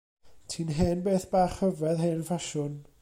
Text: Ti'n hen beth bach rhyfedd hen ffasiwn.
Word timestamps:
Ti'n 0.53 0.71
hen 0.77 1.03
beth 1.07 1.27
bach 1.35 1.55
rhyfedd 1.59 2.03
hen 2.07 2.25
ffasiwn. 2.31 2.75